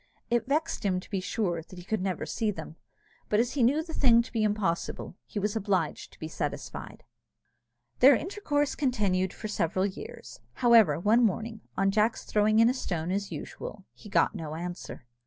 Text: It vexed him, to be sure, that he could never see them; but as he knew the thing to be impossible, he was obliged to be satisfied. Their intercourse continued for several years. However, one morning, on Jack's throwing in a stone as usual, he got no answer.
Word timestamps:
It 0.31 0.47
vexed 0.47 0.83
him, 0.83 0.99
to 0.99 1.09
be 1.11 1.19
sure, 1.19 1.61
that 1.61 1.77
he 1.77 1.85
could 1.85 2.01
never 2.01 2.25
see 2.25 2.49
them; 2.49 2.75
but 3.29 3.39
as 3.39 3.51
he 3.51 3.61
knew 3.61 3.83
the 3.83 3.93
thing 3.93 4.23
to 4.23 4.31
be 4.31 4.41
impossible, 4.41 5.15
he 5.27 5.37
was 5.37 5.55
obliged 5.55 6.11
to 6.11 6.19
be 6.19 6.27
satisfied. 6.27 7.03
Their 7.99 8.15
intercourse 8.15 8.73
continued 8.73 9.31
for 9.31 9.47
several 9.47 9.85
years. 9.85 10.39
However, 10.53 10.99
one 10.99 11.23
morning, 11.23 11.61
on 11.77 11.91
Jack's 11.91 12.23
throwing 12.25 12.57
in 12.57 12.67
a 12.67 12.73
stone 12.73 13.11
as 13.11 13.31
usual, 13.31 13.85
he 13.93 14.09
got 14.09 14.33
no 14.33 14.55
answer. 14.55 15.05